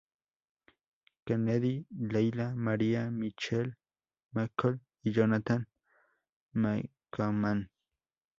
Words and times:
Kennedy, 1.27 1.85
Layla, 1.95 2.55
Maria, 2.55 3.11
Michelle 3.11 3.71
McCool, 4.33 4.79
y 5.03 5.11
Jonathan 5.11 5.67
Coachman. 7.11 7.69